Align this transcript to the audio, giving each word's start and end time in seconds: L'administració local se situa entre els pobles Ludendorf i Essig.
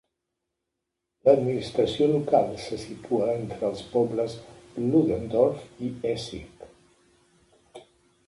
L'administració 1.27 2.05
local 2.13 2.47
se 2.63 2.79
situa 2.83 3.27
entre 3.33 3.67
els 3.69 3.83
pobles 3.91 4.37
Ludendorf 4.87 5.83
i 5.89 5.91
Essig. 6.13 6.65